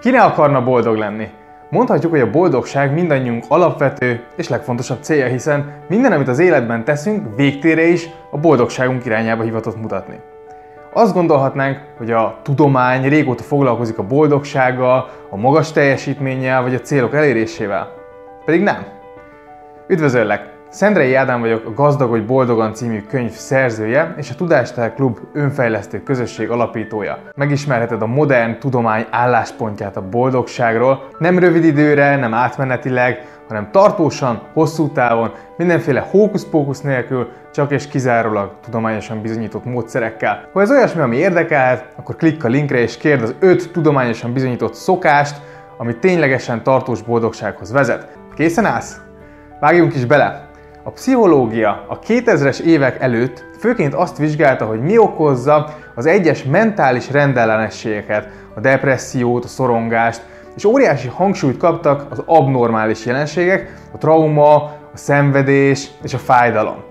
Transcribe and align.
Ki 0.00 0.10
ne 0.10 0.22
akarna 0.22 0.64
boldog 0.64 0.96
lenni? 0.96 1.28
Mondhatjuk, 1.70 2.12
hogy 2.12 2.20
a 2.20 2.30
boldogság 2.30 2.92
mindannyiunk 2.92 3.44
alapvető 3.48 4.24
és 4.36 4.48
legfontosabb 4.48 5.02
célja, 5.02 5.26
hiszen 5.26 5.72
minden, 5.88 6.12
amit 6.12 6.28
az 6.28 6.38
életben 6.38 6.84
teszünk, 6.84 7.36
végtére 7.36 7.82
is 7.82 8.08
a 8.30 8.38
boldogságunk 8.38 9.04
irányába 9.04 9.42
hivatott 9.42 9.80
mutatni. 9.80 10.20
Azt 10.92 11.14
gondolhatnánk, 11.14 11.78
hogy 11.98 12.10
a 12.10 12.38
tudomány 12.42 13.08
régóta 13.08 13.42
foglalkozik 13.42 13.98
a 13.98 14.06
boldogsággal, 14.06 15.08
a 15.30 15.36
magas 15.36 15.72
teljesítménnyel 15.72 16.62
vagy 16.62 16.74
a 16.74 16.80
célok 16.80 17.14
elérésével. 17.14 17.88
Pedig 18.44 18.62
nem. 18.62 18.86
Üdvözöllek! 19.88 20.59
Szendrei 20.70 21.14
Ádám 21.14 21.40
vagyok, 21.40 21.66
a 21.66 21.72
Gazdagodj 21.74 22.22
Boldogan 22.22 22.74
című 22.74 23.02
könyv 23.08 23.30
szerzője 23.30 24.14
és 24.16 24.30
a 24.30 24.34
Tudástel 24.34 24.94
Klub 24.94 25.18
önfejlesztő 25.32 26.02
közösség 26.02 26.50
alapítója. 26.50 27.18
Megismerheted 27.34 28.02
a 28.02 28.06
modern 28.06 28.58
tudomány 28.58 29.06
álláspontját 29.10 29.96
a 29.96 30.08
boldogságról, 30.08 31.08
nem 31.18 31.38
rövid 31.38 31.64
időre, 31.64 32.16
nem 32.16 32.34
átmenetileg, 32.34 33.26
hanem 33.48 33.70
tartósan, 33.70 34.42
hosszú 34.52 34.88
távon, 34.88 35.32
mindenféle 35.56 36.06
hókusz-pókusz 36.10 36.80
nélkül, 36.80 37.28
csak 37.52 37.70
és 37.70 37.88
kizárólag 37.88 38.52
tudományosan 38.64 39.22
bizonyított 39.22 39.64
módszerekkel. 39.64 40.48
Ha 40.52 40.60
ez 40.60 40.70
olyasmi, 40.70 41.00
ami 41.00 41.16
érdekel, 41.16 41.82
akkor 41.96 42.16
klikk 42.16 42.44
a 42.44 42.48
linkre 42.48 42.78
és 42.78 42.96
kérd 42.96 43.22
az 43.22 43.34
5 43.38 43.72
tudományosan 43.72 44.32
bizonyított 44.32 44.74
szokást, 44.74 45.36
ami 45.78 45.96
ténylegesen 45.96 46.62
tartós 46.62 47.02
boldogsághoz 47.02 47.72
vezet. 47.72 48.18
Készen 48.34 48.64
állsz? 48.64 49.00
Vágjunk 49.60 49.94
is 49.94 50.04
bele! 50.04 50.49
A 50.82 50.90
pszichológia 50.90 51.84
a 51.88 51.98
2000-es 51.98 52.60
évek 52.60 53.00
előtt 53.00 53.44
főként 53.58 53.94
azt 53.94 54.16
vizsgálta, 54.16 54.64
hogy 54.64 54.80
mi 54.80 54.98
okozza 54.98 55.74
az 55.94 56.06
egyes 56.06 56.44
mentális 56.44 57.10
rendellenességeket, 57.10 58.28
a 58.54 58.60
depressziót, 58.60 59.44
a 59.44 59.48
szorongást, 59.48 60.22
és 60.56 60.64
óriási 60.64 61.08
hangsúlyt 61.08 61.56
kaptak 61.56 62.06
az 62.10 62.22
abnormális 62.26 63.06
jelenségek, 63.06 63.74
a 63.92 63.98
trauma, 63.98 64.54
a 64.92 64.96
szenvedés 64.96 65.90
és 66.02 66.14
a 66.14 66.18
fájdalom. 66.18 66.82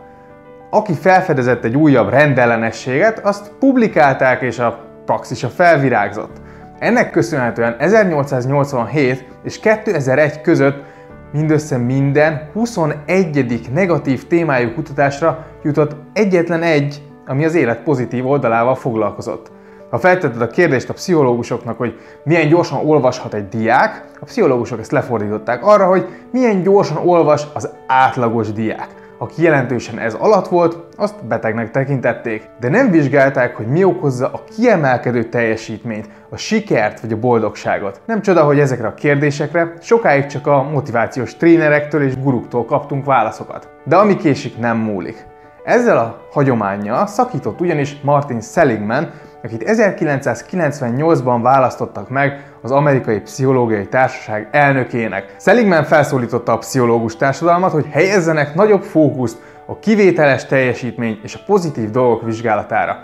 Aki 0.70 0.94
felfedezett 0.94 1.64
egy 1.64 1.76
újabb 1.76 2.10
rendellenességet, 2.10 3.20
azt 3.20 3.52
publikálták 3.60 4.42
és 4.42 4.60
a 4.60 4.80
praxisa 5.06 5.48
felvirágzott. 5.48 6.38
Ennek 6.80 7.12
köszönhetően 7.12 7.76
1887 7.80 9.26
és 9.44 9.60
2001 9.60 10.42
között 10.42 10.84
mindössze 11.32 11.78
minden 11.78 12.50
21. 12.54 13.70
negatív 13.74 14.28
témájú 14.28 14.74
kutatásra 14.74 15.46
jutott 15.64 15.96
egyetlen 16.14 16.62
egy, 16.62 17.04
ami 17.28 17.46
az 17.46 17.56
élet 17.56 17.84
pozitív 17.84 18.28
oldalával 18.28 18.76
foglalkozott. 18.76 19.52
Ha 19.90 19.98
feltetted 19.98 20.42
a 20.42 20.48
kérdést 20.48 20.90
a 20.90 20.94
pszichológusoknak, 20.94 21.78
hogy 21.78 22.00
milyen 22.24 22.48
gyorsan 22.48 22.86
olvashat 22.86 23.34
egy 23.34 23.48
diák, 23.48 24.06
a 24.20 24.26
pszichológusok 24.26 24.80
ezt 24.80 24.92
lefordították 24.92 25.66
arra, 25.66 25.86
hogy 25.86 26.08
milyen 26.32 26.64
gyorsan 26.64 26.98
olvas 26.98 27.48
az 27.54 27.70
átlagos 27.88 28.52
diák. 28.52 28.88
Aki 29.22 29.42
jelentősen 29.42 30.00
ez 30.00 30.14
alatt 30.14 30.48
volt, 30.48 30.78
azt 30.98 31.25
betegnek 31.25 31.72
tekintették. 31.72 32.50
De 32.59 32.70
nem 32.70 32.92
vizsgálták, 32.92 33.56
hogy 33.56 33.67
mi 33.67 33.84
okozza 33.84 34.31
a 34.34 34.44
kiemelkedő 34.56 35.23
teljesítményt, 35.23 36.09
a 36.30 36.38
sikert 36.38 37.00
vagy 37.00 37.11
a 37.11 37.20
boldogságot. 37.20 38.02
Nem 38.06 38.22
csoda, 38.22 38.44
hogy 38.44 38.59
ezekre 38.59 38.88
a 38.88 38.94
kérdésekre 38.94 39.73
sokáig 39.81 40.26
csak 40.26 40.48
a 40.48 40.64
motivációs 40.64 41.38
trénerektől 41.38 42.03
és 42.03 42.22
guruktól 42.22 42.66
kaptunk 42.66 43.06
válaszokat. 43.06 43.70
De 43.84 43.95
ami 43.95 44.16
késik, 44.16 44.58
nem 44.58 44.78
múlik. 44.78 45.26
Ezzel 45.64 45.98
a 45.98 46.22
hagyományjal 46.31 47.08
szakított 47.08 47.61
ugyanis 47.61 48.02
Martin 48.02 48.42
Seligman, 48.42 49.11
akit 49.44 49.64
1998-ban 49.66 51.40
választottak 51.42 52.09
meg 52.09 52.44
az 52.62 52.72
Amerikai 52.72 53.20
Pszichológiai 53.20 53.88
Társaság 53.88 54.48
elnökének. 54.52 55.36
Seligman 55.40 55.84
felszólította 55.84 56.52
a 56.52 56.58
pszichológus 56.58 57.16
társadalmat, 57.16 57.72
hogy 57.72 57.86
helyezzenek 57.92 58.56
nagyobb 58.56 58.84
fókuszt 58.84 59.38
a 59.66 59.80
kivételes 59.80 60.45
teljesítmény 60.45 61.20
és 61.23 61.36
a 61.36 61.39
pozitív 61.45 61.89
dolgok 61.89 62.26
vizsgálatára. 62.26 62.98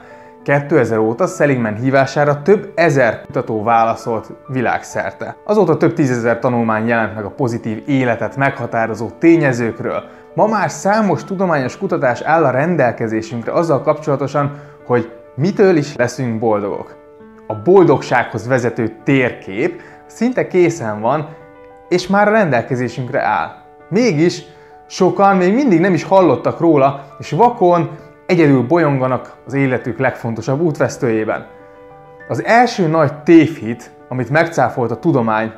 2000 0.44 0.98
óta 0.98 1.28
Seligman 1.28 1.76
hívására 1.76 2.42
több 2.42 2.72
ezer 2.76 3.22
kutató 3.26 3.64
válaszolt 3.64 4.32
világszerte. 4.48 5.36
Azóta 5.44 5.78
több 5.78 5.94
tízezer 5.94 6.40
tanulmány 6.40 6.88
jelent 6.88 7.16
meg 7.16 7.26
a 7.26 7.30
pozitív 7.30 7.84
életet 7.86 8.36
meghatározó 8.36 9.10
tényezőkről. 9.20 10.04
Ma 10.34 10.48
már 10.48 10.70
számos 10.70 11.24
tudományos 11.24 11.78
kutatás 11.78 12.22
áll 12.22 12.44
a 12.44 12.50
rendelkezésünkre 12.50 13.52
azzal 13.52 13.82
kapcsolatosan, 13.82 14.52
hogy 14.86 15.12
mitől 15.36 15.76
is 15.76 15.96
leszünk 15.96 16.40
boldogok. 16.40 16.96
A 17.48 17.56
boldogsághoz 17.56 18.48
vezető 18.48 18.96
térkép 19.04 19.82
szinte 20.06 20.48
készen 20.48 21.02
van, 21.02 21.30
és 21.90 22.08
már 22.08 22.28
a 22.28 22.32
rendelkezésünkre 22.32 23.22
áll. 23.22 23.52
Mégis 23.90 24.44
sokan 24.88 25.36
még 25.36 25.54
mindig 25.54 25.80
nem 25.80 25.94
is 25.94 26.04
hallottak 26.04 26.60
róla, 26.60 27.06
és 27.20 27.32
vakon 27.32 27.90
egyedül 28.26 28.68
bolyonganak 28.68 29.36
az 29.46 29.54
életük 29.54 30.00
legfontosabb 30.00 30.62
útvesztőjében. 30.62 31.48
Az 32.28 32.44
első 32.44 32.88
nagy 32.88 33.14
tévhit, 33.24 33.92
amit 34.10 34.30
megcáfolt 34.30 34.92
a 34.92 35.00
tudomány, 35.00 35.52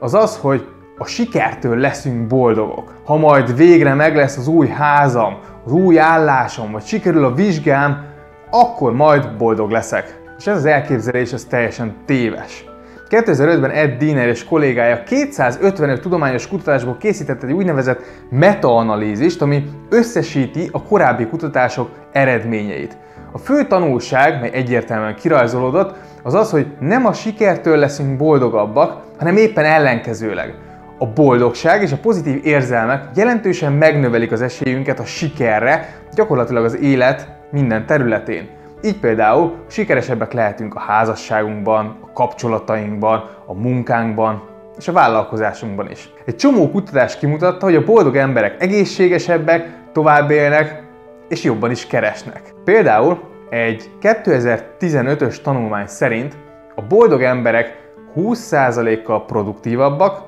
az 0.00 0.14
az, 0.14 0.36
hogy 0.36 0.66
a 0.98 1.04
sikertől 1.04 1.76
leszünk 1.76 2.26
boldogok. 2.26 2.94
Ha 3.04 3.16
majd 3.16 3.56
végre 3.56 3.94
meg 3.94 4.16
lesz 4.16 4.36
az 4.36 4.48
új 4.48 4.68
házam, 4.68 5.38
az 5.64 5.72
új 5.72 5.98
állásom, 5.98 6.72
vagy 6.72 6.84
sikerül 6.84 7.24
a 7.24 7.34
vizsgám, 7.34 8.11
akkor 8.54 8.92
majd 8.92 9.36
boldog 9.36 9.70
leszek. 9.70 10.20
És 10.38 10.46
ez 10.46 10.56
az 10.56 10.64
elképzelés 10.64 11.32
ez 11.32 11.44
teljesen 11.44 11.96
téves. 12.06 12.64
2005-ben 13.08 13.70
Ed 13.70 13.98
Diener 13.98 14.28
és 14.28 14.44
kollégája 14.44 15.02
255 15.02 16.00
tudományos 16.00 16.48
kutatásból 16.48 16.96
készített 16.96 17.42
egy 17.42 17.52
úgynevezett 17.52 18.02
metaanalízist, 18.30 19.42
ami 19.42 19.64
összesíti 19.88 20.68
a 20.72 20.82
korábbi 20.82 21.26
kutatások 21.26 21.90
eredményeit. 22.12 22.96
A 23.32 23.38
fő 23.38 23.66
tanulság, 23.66 24.40
mely 24.40 24.50
egyértelműen 24.52 25.14
kirajzolódott, 25.14 25.94
az 26.22 26.34
az, 26.34 26.50
hogy 26.50 26.66
nem 26.80 27.06
a 27.06 27.12
sikertől 27.12 27.76
leszünk 27.76 28.16
boldogabbak, 28.16 29.02
hanem 29.18 29.36
éppen 29.36 29.64
ellenkezőleg. 29.64 30.54
A 30.98 31.06
boldogság 31.06 31.82
és 31.82 31.92
a 31.92 31.98
pozitív 32.02 32.46
érzelmek 32.46 33.04
jelentősen 33.14 33.72
megnövelik 33.72 34.32
az 34.32 34.42
esélyünket 34.42 34.98
a 34.98 35.04
sikerre, 35.04 35.94
gyakorlatilag 36.14 36.64
az 36.64 36.78
élet 36.78 37.40
minden 37.52 37.86
területén. 37.86 38.48
Így 38.82 38.98
például 38.98 39.54
sikeresebbek 39.68 40.32
lehetünk 40.32 40.74
a 40.74 40.80
házasságunkban, 40.80 41.96
a 42.00 42.12
kapcsolatainkban, 42.12 43.30
a 43.46 43.54
munkánkban 43.54 44.42
és 44.78 44.88
a 44.88 44.92
vállalkozásunkban 44.92 45.90
is. 45.90 46.12
Egy 46.24 46.36
csomó 46.36 46.70
kutatás 46.70 47.18
kimutatta, 47.18 47.64
hogy 47.64 47.74
a 47.74 47.84
boldog 47.84 48.16
emberek 48.16 48.62
egészségesebbek, 48.62 49.68
tovább 49.92 50.30
élnek 50.30 50.82
és 51.28 51.44
jobban 51.44 51.70
is 51.70 51.86
keresnek. 51.86 52.42
Például 52.64 53.20
egy 53.50 53.90
2015-ös 54.02 55.40
tanulmány 55.40 55.86
szerint 55.86 56.36
a 56.74 56.82
boldog 56.82 57.22
emberek 57.22 57.80
20%-kal 58.16 59.24
produktívabbak, 59.24 60.22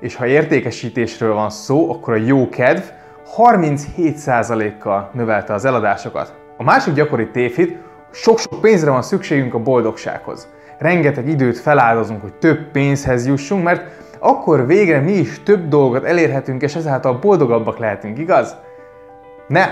és 0.00 0.14
ha 0.14 0.26
értékesítésről 0.26 1.34
van 1.34 1.50
szó, 1.50 1.90
akkor 1.90 2.14
a 2.14 2.16
jó 2.16 2.48
kedv 2.48 2.82
37%-kal 3.36 5.10
növelte 5.12 5.54
az 5.54 5.64
eladásokat. 5.64 6.34
A 6.56 6.62
másik 6.62 6.94
gyakori 6.94 7.28
tévhit, 7.30 7.78
sok-sok 8.10 8.60
pénzre 8.60 8.90
van 8.90 9.02
szükségünk 9.02 9.54
a 9.54 9.58
boldogsághoz. 9.58 10.48
Rengeteg 10.78 11.28
időt 11.28 11.58
feláldozunk, 11.58 12.22
hogy 12.22 12.34
több 12.34 12.70
pénzhez 12.70 13.26
jussunk, 13.26 13.64
mert 13.64 13.82
akkor 14.18 14.66
végre 14.66 15.00
mi 15.00 15.12
is 15.12 15.42
több 15.42 15.68
dolgot 15.68 16.04
elérhetünk, 16.04 16.62
és 16.62 16.74
ezáltal 16.74 17.18
boldogabbak 17.18 17.78
lehetünk, 17.78 18.18
igaz? 18.18 18.56
Nem! 19.48 19.70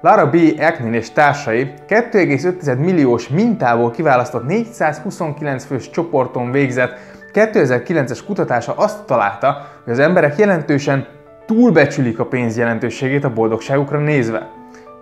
Lara 0.00 0.30
B. 0.30 0.36
Eknin 0.58 0.92
és 0.92 1.10
társai 1.10 1.72
2,5 1.88 2.78
milliós 2.78 3.28
mintából 3.28 3.90
kiválasztott 3.90 4.46
429 4.46 5.64
fős 5.64 5.90
csoporton 5.90 6.50
végzett 6.50 6.98
2009-es 7.32 8.20
kutatása 8.26 8.72
azt 8.76 9.04
találta, 9.04 9.68
hogy 9.84 9.92
az 9.92 9.98
emberek 9.98 10.38
jelentősen 10.38 11.06
túlbecsülik 11.46 12.18
a 12.18 12.26
pénz 12.26 12.56
jelentőségét 12.56 13.24
a 13.24 13.32
boldogságukra 13.32 13.98
nézve. 13.98 14.53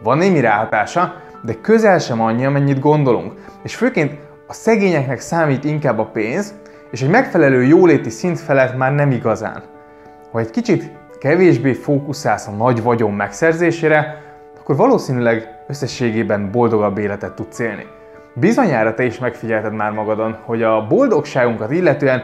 Van 0.03 0.19
némi 0.19 0.41
ráhatása, 0.41 1.15
de 1.43 1.55
közel 1.61 1.99
sem 1.99 2.21
annyi, 2.21 2.45
amennyit 2.45 2.81
gondolunk. 2.81 3.33
És 3.63 3.77
főként 3.77 4.19
a 4.47 4.53
szegényeknek 4.53 5.21
számít 5.21 5.65
inkább 5.65 5.99
a 5.99 6.05
pénz, 6.05 6.55
és 6.91 7.03
egy 7.03 7.11
megfelelő 7.11 7.63
jóléti 7.63 8.11
szint 8.11 8.41
felett 8.41 8.77
már 8.77 8.93
nem 8.95 9.11
igazán. 9.11 9.63
Ha 10.33 10.39
egy 10.39 10.51
kicsit 10.51 10.93
kevésbé 11.21 11.73
fókuszálsz 11.73 12.47
a 12.47 12.51
nagy 12.51 12.83
vagyon 12.83 13.13
megszerzésére, 13.13 14.23
akkor 14.61 14.77
valószínűleg 14.77 15.65
összességében 15.69 16.51
boldogabb 16.51 16.99
életet 16.99 17.35
tudsz 17.35 17.59
élni. 17.59 17.87
Bizonyára 18.35 18.95
te 18.95 19.05
is 19.05 19.19
megfigyelted 19.19 19.73
már 19.73 19.93
magadon, 19.93 20.37
hogy 20.45 20.63
a 20.63 20.87
boldogságunkat 20.87 21.71
illetően 21.71 22.23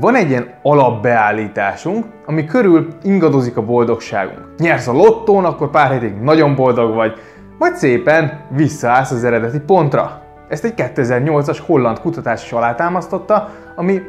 van 0.00 0.14
egy 0.14 0.30
ilyen 0.30 0.48
alapbeállításunk, 0.62 2.04
ami 2.26 2.44
körül 2.44 2.86
ingadozik 3.02 3.56
a 3.56 3.64
boldogságunk. 3.64 4.44
Nyersz 4.58 4.86
a 4.86 4.92
lottón, 4.92 5.44
akkor 5.44 5.70
pár 5.70 5.90
hétig 5.90 6.14
nagyon 6.14 6.54
boldog 6.54 6.94
vagy, 6.94 7.12
majd 7.58 7.74
szépen 7.74 8.40
visszaállsz 8.50 9.10
az 9.10 9.24
eredeti 9.24 9.60
pontra. 9.60 10.22
Ezt 10.48 10.64
egy 10.64 10.74
2008-as 10.76 11.58
holland 11.66 12.00
kutatás 12.00 12.44
is 12.44 12.52
alátámasztotta, 12.52 13.48
ami 13.76 14.02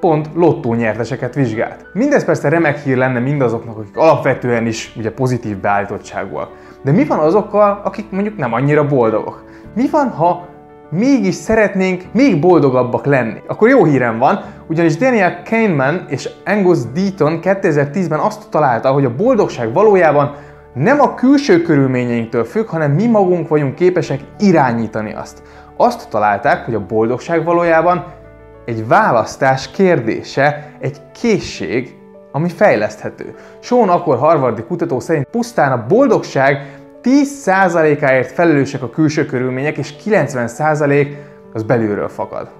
pont 0.00 0.28
lottónyerteseket 0.34 1.34
vizsgált. 1.34 1.86
Mindez 1.92 2.24
persze 2.24 2.48
remek 2.48 2.78
hír 2.78 2.96
lenne 2.96 3.18
mindazoknak, 3.18 3.78
akik 3.78 3.96
alapvetően 3.96 4.66
is 4.66 4.92
ugye 4.96 5.12
pozitív 5.12 5.56
beállítottságúak. 5.56 6.50
De 6.82 6.92
mi 6.92 7.04
van 7.04 7.18
azokkal, 7.18 7.80
akik 7.84 8.10
mondjuk 8.10 8.36
nem 8.36 8.52
annyira 8.52 8.86
boldogok? 8.86 9.44
Mi 9.74 9.88
van, 9.90 10.08
ha 10.10 10.46
mégis 10.92 11.34
szeretnénk 11.34 12.02
még 12.12 12.40
boldogabbak 12.40 13.06
lenni. 13.06 13.42
Akkor 13.46 13.68
jó 13.68 13.84
hírem 13.84 14.18
van, 14.18 14.44
ugyanis 14.68 14.96
Daniel 14.96 15.42
Kahneman 15.42 16.04
és 16.08 16.30
Angus 16.44 16.78
Deaton 16.94 17.38
2010-ben 17.42 18.18
azt 18.18 18.48
találta, 18.50 18.90
hogy 18.90 19.04
a 19.04 19.14
boldogság 19.14 19.72
valójában 19.72 20.34
nem 20.74 21.00
a 21.00 21.14
külső 21.14 21.62
körülményeinktől 21.62 22.44
függ, 22.44 22.66
hanem 22.66 22.92
mi 22.92 23.06
magunk 23.06 23.48
vagyunk 23.48 23.74
képesek 23.74 24.20
irányítani 24.38 25.12
azt. 25.12 25.42
Azt 25.76 26.08
találták, 26.08 26.64
hogy 26.64 26.74
a 26.74 26.86
boldogság 26.86 27.44
valójában 27.44 28.04
egy 28.64 28.86
választás 28.86 29.70
kérdése, 29.70 30.72
egy 30.80 31.00
készség, 31.20 31.96
ami 32.32 32.48
fejleszthető. 32.48 33.34
Sean 33.60 33.88
akkor 33.88 34.18
harvardi 34.18 34.62
kutató 34.62 35.00
szerint 35.00 35.26
pusztán 35.30 35.72
a 35.72 35.86
boldogság 35.88 36.81
10%-áért 37.02 38.32
felelősek 38.32 38.82
a 38.82 38.90
külső 38.90 39.26
körülmények, 39.26 39.76
és 39.76 39.94
90% 40.04 41.06
az 41.52 41.62
belülről 41.62 42.08
fakad. 42.08 42.50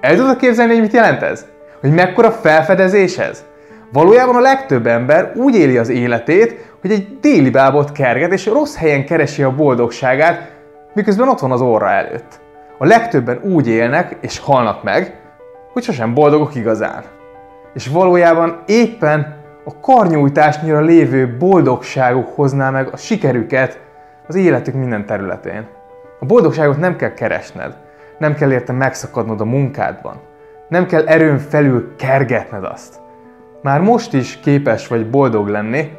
El 0.00 0.16
tudod 0.16 0.36
képzelni, 0.36 0.72
hogy 0.72 0.80
mit 0.80 0.92
jelent 0.92 1.22
ez? 1.22 1.46
Hogy 1.80 1.90
mekkora 1.90 2.30
felfedezés 2.30 3.18
ez? 3.18 3.44
Valójában 3.92 4.36
a 4.36 4.40
legtöbb 4.40 4.86
ember 4.86 5.32
úgy 5.36 5.56
éli 5.56 5.76
az 5.76 5.88
életét, 5.88 6.72
hogy 6.80 6.90
egy 6.90 7.18
déli 7.20 7.50
bábot 7.50 7.92
kerget, 7.92 8.32
és 8.32 8.46
rossz 8.46 8.76
helyen 8.76 9.04
keresi 9.04 9.42
a 9.42 9.54
boldogságát, 9.54 10.52
miközben 10.94 11.28
ott 11.28 11.38
van 11.38 11.52
az 11.52 11.60
orra 11.60 11.90
előtt. 11.90 12.40
A 12.78 12.86
legtöbben 12.86 13.40
úgy 13.42 13.68
élnek 13.68 14.16
és 14.20 14.38
halnak 14.38 14.82
meg, 14.82 15.20
hogy 15.72 15.82
sosem 15.82 16.14
boldogok 16.14 16.54
igazán. 16.54 17.04
És 17.74 17.88
valójában 17.88 18.62
éppen 18.66 19.36
a 19.68 19.80
karnyújtásnyira 19.80 20.80
lévő 20.80 21.36
boldogságuk 21.38 22.28
hozná 22.34 22.70
meg 22.70 22.88
a 22.92 22.96
sikerüket 22.96 23.80
az 24.26 24.34
életük 24.34 24.74
minden 24.74 25.06
területén. 25.06 25.66
A 26.20 26.24
boldogságot 26.24 26.78
nem 26.78 26.96
kell 26.96 27.14
keresned, 27.14 27.76
nem 28.18 28.34
kell 28.34 28.52
érte 28.52 28.72
megszakadnod 28.72 29.40
a 29.40 29.44
munkádban, 29.44 30.14
nem 30.68 30.86
kell 30.86 31.06
erőn 31.06 31.38
felül 31.38 31.96
kergetned 31.96 32.64
azt. 32.64 33.00
Már 33.62 33.80
most 33.80 34.12
is 34.12 34.38
képes 34.40 34.88
vagy 34.88 35.10
boldog 35.10 35.48
lenni, 35.48 35.90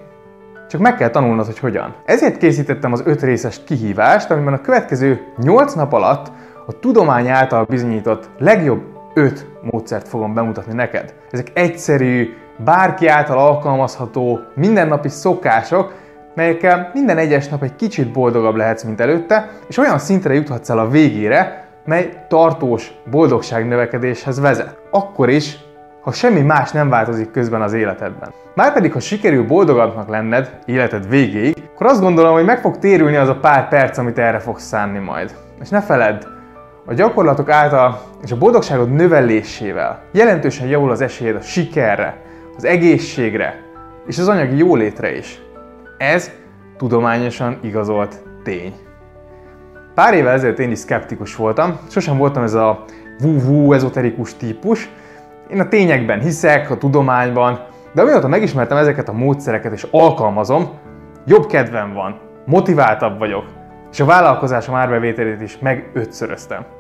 csak 0.70 0.82
meg 0.82 0.96
kell 0.96 1.10
tanulnod, 1.10 1.46
hogy 1.46 1.60
hogyan. 1.60 1.96
Ezért 2.06 2.38
készítettem 2.38 2.92
az 2.92 3.04
öt 3.06 3.22
részes 3.22 3.64
kihívást, 3.64 4.32
amiben 4.32 4.54
a 4.54 4.62
következő 4.62 5.22
8 5.38 5.74
nap 5.74 5.94
alatt 5.94 6.32
a 6.68 6.80
tudomány 6.80 7.28
által 7.28 7.64
bizonyított 7.64 8.30
legjobb 8.38 8.82
5 9.14 9.46
módszert 9.62 10.08
fogom 10.08 10.34
bemutatni 10.34 10.74
neked. 10.74 11.14
Ezek 11.32 11.52
egyszerű, 11.54 12.34
bárki 12.58 13.08
által 13.08 13.38
alkalmazható, 13.38 14.40
mindennapi 14.56 15.10
szokások, 15.10 15.94
melyekkel 16.36 16.90
minden 16.94 17.18
egyes 17.18 17.48
nap 17.48 17.64
egy 17.64 17.76
kicsit 17.76 18.12
boldogabb 18.12 18.56
lehetsz, 18.56 18.84
mint 18.84 19.02
előtte, 19.02 19.50
és 19.68 19.78
olyan 19.78 20.00
szintre 20.00 20.34
juthatsz 20.34 20.70
el 20.70 20.80
a 20.80 20.90
végére, 20.90 21.68
mely 21.86 22.26
tartós 22.28 22.92
boldogság 23.10 23.68
növekedéshez 23.68 24.40
vezet. 24.40 24.78
Akkor 24.92 25.30
is, 25.30 25.58
ha 26.02 26.12
semmi 26.12 26.42
más 26.42 26.72
nem 26.72 26.90
változik 26.90 27.32
közben 27.32 27.62
az 27.62 27.74
életedben. 27.74 28.34
Márpedig, 28.56 28.94
ha 28.94 29.00
sikerül 29.00 29.48
boldogabbnak 29.48 30.10
lenned 30.10 30.60
életed 30.66 31.10
végéig, 31.10 31.70
akkor 31.74 31.88
azt 31.88 32.02
gondolom, 32.02 32.34
hogy 32.34 32.46
meg 32.46 32.60
fog 32.60 32.78
térülni 32.78 33.16
az 33.16 33.30
a 33.30 33.36
pár 33.36 33.68
perc, 33.68 33.98
amit 33.98 34.18
erre 34.18 34.40
fogsz 34.40 34.64
szánni 34.64 35.00
majd. 35.00 35.36
És 35.62 35.70
ne 35.70 35.82
feledd, 35.82 36.24
a 36.90 36.94
gyakorlatok 36.94 37.50
által 37.50 38.02
és 38.24 38.32
a 38.32 38.38
boldogságod 38.38 38.92
növelésével 38.92 40.04
jelentősen 40.12 40.68
javul 40.68 40.92
az 40.92 41.02
esélyed 41.02 41.36
a 41.36 41.42
sikerre, 41.42 42.22
az 42.58 42.66
egészségre 42.66 43.62
és 44.08 44.18
az 44.18 44.28
anyagi 44.28 44.58
jólétre 44.58 45.18
is. 45.18 45.42
Ez 45.98 46.32
tudományosan 46.78 47.60
igazolt 47.62 48.24
tény. 48.44 48.74
Pár 49.96 50.14
évvel 50.14 50.34
ezelőtt 50.34 50.60
én 50.60 50.72
is 50.72 50.80
szkeptikus 50.80 51.36
voltam, 51.36 51.80
sosem 51.90 52.18
voltam 52.18 52.44
ez 52.44 52.54
a 52.54 52.84
vú-vú 53.20 53.74
ezoterikus 53.74 54.38
típus. 54.38 54.90
Én 55.50 55.60
a 55.60 55.68
tényekben 55.68 56.20
hiszek, 56.20 56.72
a 56.72 56.78
tudományban, 56.78 57.60
de 57.94 58.02
amióta 58.02 58.28
megismertem 58.28 58.78
ezeket 58.78 59.10
a 59.10 59.14
módszereket 59.14 59.74
és 59.74 59.88
alkalmazom, 59.92 60.70
jobb 61.26 61.46
kedvem 61.46 61.94
van, 61.94 62.20
motiváltabb 62.46 63.18
vagyok, 63.20 63.46
és 63.92 64.00
a 64.00 64.06
vállalkozásom 64.06 64.76
árbevételét 64.76 65.42
is 65.42 65.60
meg 65.60 65.90
ötszöröztem. 65.94 66.78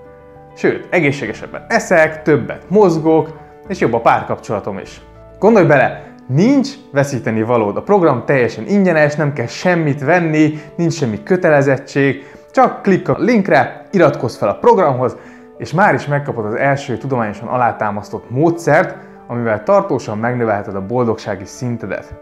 Sőt, 0.59 0.87
egészségesebben 0.89 1.65
eszek, 1.67 2.21
többet 2.21 2.63
mozgok, 2.67 3.37
és 3.67 3.79
jobb 3.79 3.93
a 3.93 4.01
párkapcsolatom 4.01 4.77
is. 4.77 5.01
Gondolj 5.39 5.65
bele, 5.65 6.03
nincs 6.27 6.69
veszíteni 6.91 7.41
valód. 7.41 7.77
A 7.77 7.81
program 7.81 8.25
teljesen 8.25 8.67
ingyenes, 8.67 9.15
nem 9.15 9.33
kell 9.33 9.45
semmit 9.45 10.03
venni, 10.03 10.61
nincs 10.75 10.93
semmi 10.93 11.23
kötelezettség, 11.23 12.25
csak 12.51 12.81
klikk 12.81 13.07
a 13.07 13.15
linkre, 13.17 13.85
iratkozz 13.91 14.37
fel 14.37 14.49
a 14.49 14.57
programhoz, 14.57 15.17
és 15.57 15.73
már 15.73 15.93
is 15.93 16.07
megkapod 16.07 16.45
az 16.45 16.55
első 16.55 16.97
tudományosan 16.97 17.47
alátámasztott 17.47 18.29
módszert, 18.29 18.95
amivel 19.27 19.63
tartósan 19.63 20.17
megnövelheted 20.17 20.75
a 20.75 20.85
boldogsági 20.85 21.45
szintedet. 21.45 22.13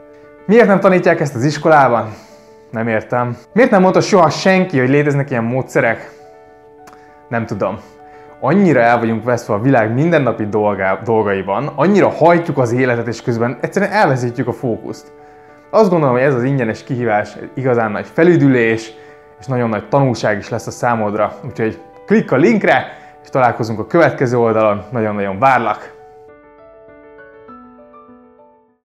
Miért 0.45 0.67
nem 0.67 0.79
tanítják 0.79 1.19
ezt 1.19 1.35
az 1.35 1.43
iskolában? 1.43 2.13
Nem 2.71 2.87
értem. 2.87 3.37
Miért 3.53 3.71
nem 3.71 3.81
mondta 3.81 4.01
soha 4.01 4.29
senki, 4.29 4.79
hogy 4.79 4.89
léteznek 4.89 5.29
ilyen 5.29 5.43
módszerek? 5.43 6.11
Nem 7.29 7.45
tudom 7.45 7.79
annyira 8.39 8.79
el 8.79 8.99
vagyunk 8.99 9.23
veszve 9.23 9.53
a 9.53 9.59
világ 9.59 9.93
mindennapi 9.93 10.45
dolgá, 10.45 10.99
dolgaiban, 11.03 11.71
annyira 11.75 12.09
hajtjuk 12.09 12.57
az 12.57 12.71
életet, 12.71 13.07
és 13.07 13.21
közben 13.21 13.57
egyszerűen 13.61 13.91
elveszítjük 13.91 14.47
a 14.47 14.53
fókuszt. 14.53 15.11
Azt 15.69 15.89
gondolom, 15.89 16.15
hogy 16.15 16.23
ez 16.23 16.33
az 16.33 16.43
ingyenes 16.43 16.83
kihívás 16.83 17.37
igazán 17.53 17.91
nagy 17.91 18.05
felüdülés, 18.13 18.93
és 19.39 19.45
nagyon 19.45 19.69
nagy 19.69 19.87
tanulság 19.87 20.37
is 20.37 20.49
lesz 20.49 20.67
a 20.67 20.71
számodra. 20.71 21.33
Úgyhogy 21.45 21.81
klikk 22.05 22.31
a 22.31 22.35
linkre, 22.35 22.97
és 23.23 23.29
találkozunk 23.29 23.79
a 23.79 23.87
következő 23.87 24.37
oldalon. 24.37 24.83
Nagyon-nagyon 24.91 25.39
várlak! 25.39 25.96